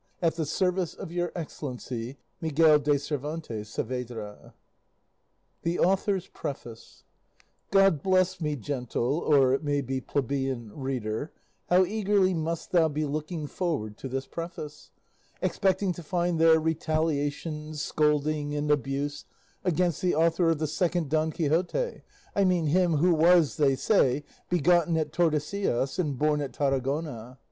[0.19, 4.55] At the service of Your Excellency: MIGUEL DE CERVANTES SAAVEDRA
[5.61, 7.03] THE AUTHOR'S PREFACE
[7.69, 11.31] God bless me, gentle (or it may be plebeian) reader,
[11.69, 14.89] how eagerly must thou be looking forward to this preface,
[15.39, 19.25] expecting to find there retaliation, scolding, and abuse
[19.63, 22.01] against the author of the second Don Quixote
[22.35, 27.37] I mean him who was, they say, begotten at Tordesillas and born at Tarragona!